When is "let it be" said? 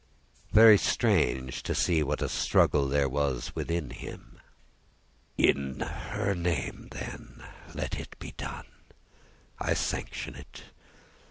7.75-8.31